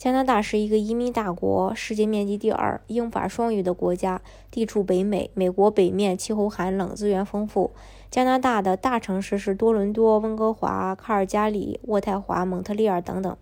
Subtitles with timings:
[0.00, 5.30] 加拿大是一个移民大国，世界面积第二、英法双语的国家，地处北美。
[5.34, 7.72] 美国北面气候寒冷，资源丰富。
[8.10, 13.36] 加拿大的大城市是多伦多、温哥华、卡尔加里、渥太华、蒙特利尔等等。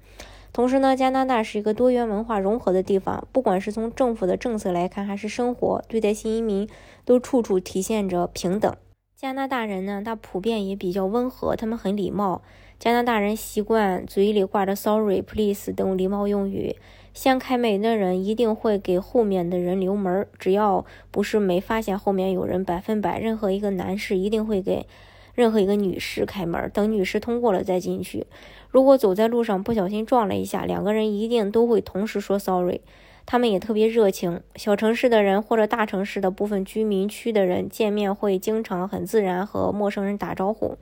[0.52, 6.69] 同时呢，加拿大是一个多元文化融合的地方，不管是从政府的政策来看，还是生活对待新移民，
[7.05, 8.75] 都处处体现着平等。
[9.14, 12.42] 加拿大人呢，他普遍也比较温和，他们很礼貌。
[12.78, 16.77] 加拿大人习惯嘴里挂着 “sorry”、“please” 等礼貌用语。
[17.12, 24.86] 先开门的人一定会给后面的人留门，只要不是没发现后面有人，百分百任何一个男士一定会给
[25.34, 28.28] 任何一个女士开门，等女士通过了再进去。
[28.70, 32.81] 如果走在路上不小心撞了一下，两个人一定都会同时说 “sorry”。
[33.27, 34.41] 他们也特别热情。
[34.55, 40.78] 小城市的人或者大城市的部分居民区的人见面会经常很自然和陌生人打招呼。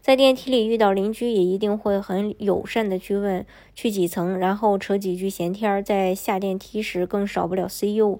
[0.00, 5.82] 在电梯里遇到邻居，也一定会很友善的去问去几层，然后扯几句闲天儿。
[5.82, 8.18] 在下电梯时更少不了 CEO。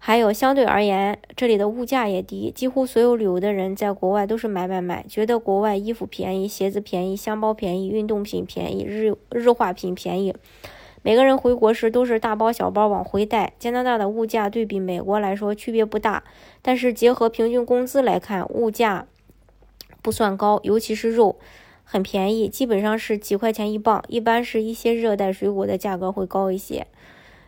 [0.00, 10.34] 还有相对而言，这里的物价也低，几乎所有旅游的人在国外都是买买买，觉得国外衣服便宜，鞋子便宜，箱包便宜，运动品便宜，日日化品便宜。
[11.02, 13.52] 每个人回国时都是大包小包往回带。
[13.58, 16.24] 加拿大的物价对比美国来说区别不大，
[16.60, 19.06] 但是结合平均工资来看，物价。
[20.02, 21.36] 不算高，尤其是肉
[21.84, 24.02] 很便宜，基本上是几块钱一磅。
[24.08, 26.86] 一般是一些热带水果的价格会高一些。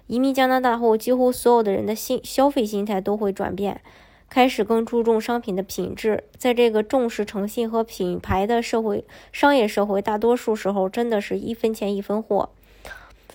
[0.06, 3.81] 移民加拿大后，几乎所有的人的心消费心态都会转变，
[4.28, 6.25] 开始更注重商品的品质。
[6.37, 12.50] 在这个重视诚信和品牌的社会商业社会，大多数时候真的是一分钱一分货。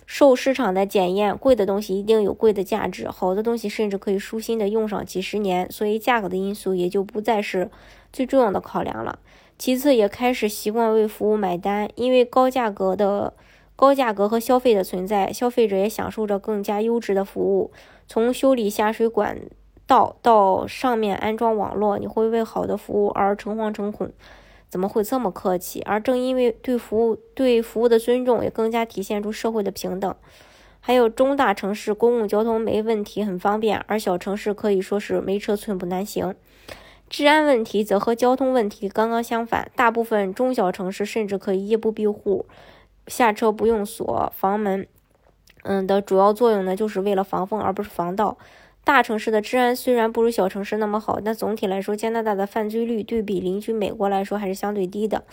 [0.04, 7.70] 受市场的检验，贵的东西一定有贵的价值，好的东西甚至可以舒心的用上几十年，所以价格的因素也就不再是
[8.16, 9.18] 最重要的考量了。
[9.58, 13.34] 其次，也开始习惯为服务买单，因为高价格的
[13.76, 17.70] 高价格和消费的存在，消费者也享受着更加优质的服务。
[18.08, 19.38] 从修理下水管
[19.86, 24.10] 道到上面安装网络，你会为好的服务而诚惶诚恐。
[24.70, 25.82] 怎么会这么客气？
[25.82, 30.14] 而正因为对服务对服务的尊重，也更加体现出社会的平等。
[30.80, 36.34] 还有中大城市公共交通没问题，很方便；而小城市可以说是没车寸步难行。
[37.08, 42.46] 治安问题则和交通问题刚刚相反，大部分中小城市甚至可以夜不闭户，
[43.06, 44.86] 下车不用锁房门。
[45.62, 48.36] 嗯，的主要作用呢，就是为了防风而不是防盗。
[48.84, 55.24] 大城市的治安虽然不如小城市那么好，但总体来说，加拿大的犯罪率对比邻居美国来说还是相对低的，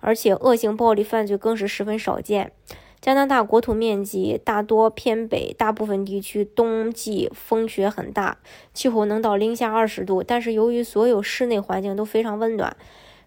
[0.00, 2.52] 而且恶性暴力犯罪更是十分少见。
[3.00, 8.38] 加拿大国土面积大多偏北，大部分地区冬季风雪很大，
[8.74, 12.76] 气候能到零下二十度，但是由于所有室内环境都非常温暖，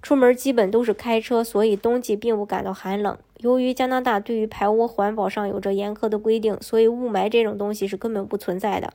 [0.01, 3.17] 出门基本都是开车，所以冬季并不感到寒冷。
[3.37, 8.93] 由于加拿大对于排污环保上有着严苛的规定，所以雾霾这种东西是根本不存在的。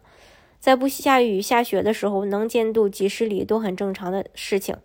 [0.60, 4.76] 在不下雨下雪的时候，能见度几十里都很正常的事情。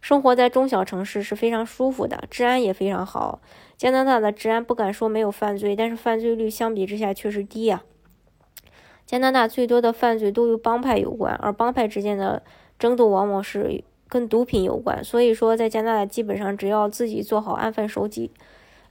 [0.00, 3.40] 生活在中小城市是非常舒服的，治安也非常好。
[3.76, 7.82] 加拿大的治安不敢说没有犯罪，但是犯罪率相比之下确实低呀。
[9.04, 12.42] 加拿大最多的犯罪都与帮派有关，而帮派之间的
[12.78, 15.04] 争斗往往是跟毒品有关。
[15.04, 18.30] 所以说，在加拿大基本上只要自己做好安分守己、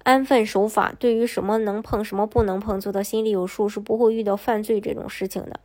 [0.03, 5.59] 安分守法，对于什么能碰、什么不能碰，做到心里有数，是不会遇到犯罪这种事情的。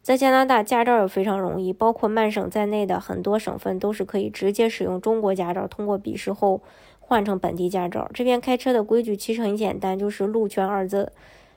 [0.00, 6.60] 在加拿大，驾照也非常容易，包括曼省在内的很多省份都是可以直接使用中国驾照，通过笔试后
[7.06, 8.10] 换成本地驾照。
[8.14, 11.12] 这边开车的规矩其实很简单，就是路权二字，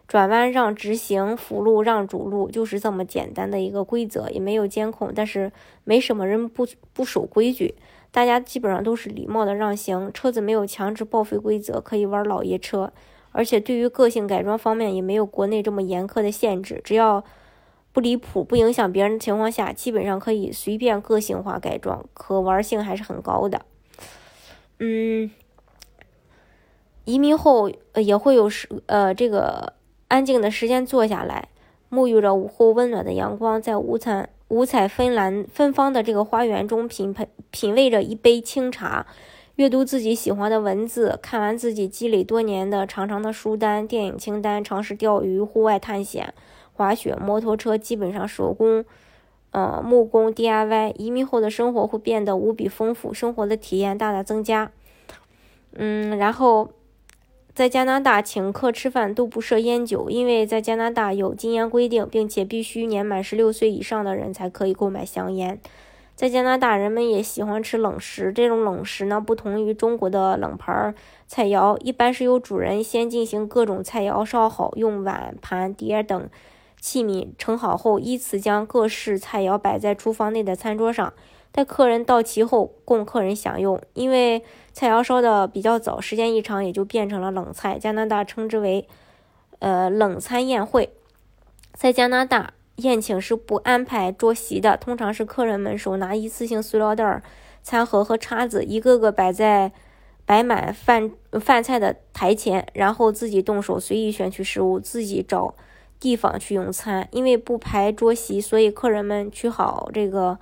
[0.05, 5.51] 转弯让直行，辅路让主路，就是这么简单的一个规则，也没有监控，但是
[5.85, 7.75] 没什么人不不守规矩，
[8.11, 12.91] 大家基本上都是礼貌的让行，车子没有强制报废规则，可以玩老爷车，
[13.31, 17.23] 而且对于个性改装方面也没有国内这么严苛的限制，只要。
[17.93, 23.65] 不离谱、不影响别人的情况下，基本上可以随便个性化改装，可玩性还是很高的。
[24.79, 25.29] 嗯，
[27.05, 29.73] 移民后也会有时呃这个
[30.07, 31.49] 安静的时间坐下来，
[31.89, 39.05] 沐浴着午后温暖的阳光，在五彩五彩芬兰芬芳的这个花园中品品品味着一杯清茶，
[39.55, 46.33] 阅读自己喜欢的文字，看完自己积累多年的长长的书单、电影清单，尝试钓鱼、户外探险。
[46.73, 48.85] 滑雪、摩托车基本上手工，
[49.57, 54.71] 呃，木工 DIY，移民后的生活会变得无比丰富，生活的体验大大增加。
[55.73, 56.69] 嗯，然后
[57.55, 65.59] 在加拿大请客吃饭都不设烟酒，因为在加拿大有禁烟规定，并且必须年满十六岁以上的人才可以购买香烟。
[66.13, 70.93] 在加拿大，人们也喜欢吃冷食，这种冷食呢，不同于中国的冷盘
[71.25, 76.29] 菜肴，一般是由主人先进行各种菜肴烧好，用碗盘碟等。
[76.87, 81.11] 器皿盛好后，依次将各式菜肴摆在厨房内的餐桌上，
[81.51, 83.81] 待客人到齐后供客人享用。
[83.93, 84.41] 因为
[84.71, 87.77] 菜肴烧的比较早，时间一长也就变成了冷菜。
[87.77, 88.87] 加拿大称之为
[89.59, 90.93] “呃冷餐宴会”。
[91.75, 97.21] 在加拿大，宴请是不安排桌席的，通常是客人们手拿一次性塑料袋、
[97.61, 99.73] 餐盒和叉子，一个个摆在
[100.25, 101.11] 摆满饭
[101.41, 105.53] 饭菜的台前，然后自己动手随意选取食物，自己找。
[105.99, 110.37] 地方去用餐，因为不排桌席，所以客人们取好这个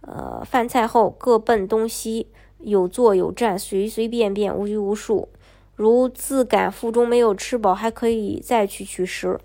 [0.00, 2.28] 呃饭菜后各奔东西，
[2.58, 5.28] 有坐有站，随随便便，无拘无束。
[5.76, 9.40] 如自感腹中没有吃饱，还可以再去取食。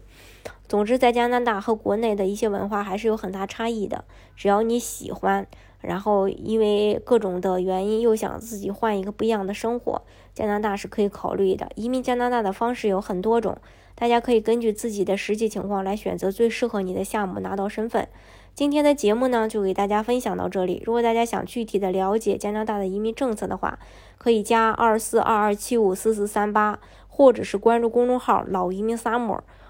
[0.67, 4.05] 总之，在加拿大和国内的一些文化还是有很大差异的。
[4.35, 5.47] 只要你喜欢，
[5.81, 10.01] 然后因为各种的原因又想自己换一个不一样的生活，
[10.33, 11.69] 加拿大是可以考虑的。
[11.75, 13.57] 移民加拿大的方式有很多种。
[13.95, 18.07] 大家可以根据自己的实际情况来选择最适合你的项目，拿到身份。
[18.55, 20.81] 今天的节目呢，就给大家分享到这里。
[20.85, 23.77] 如果大家想具体的了解加拿大的移民政策的话，
[24.17, 26.79] 可以加二四二二七五四四三八，
[27.09, 29.41] 或者是关注公众号“老移民 summer”，